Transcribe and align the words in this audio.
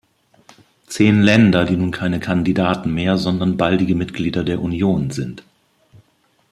Zehn 0.87 1.21
Länder, 1.21 1.63
die 1.63 1.75
nun 1.77 1.91
keine 1.91 2.19
"Kandidaten" 2.19 2.91
mehr, 2.91 3.19
sondern 3.19 3.55
"baldige 3.55 3.93
Mitglieder 3.93 4.43
der 4.43 4.59
Union" 4.59 5.11
sind. 5.11 5.43